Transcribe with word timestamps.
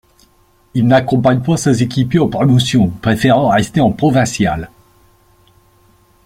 Il 0.73 0.87
n'accompagne 0.87 1.41
pas 1.43 1.57
ses 1.57 1.83
équipiers 1.83 2.19
en 2.19 2.27
Promotion, 2.27 2.89
préférant 2.89 3.49
rester 3.49 3.81
en 3.81 3.91
provinciales. 3.91 4.71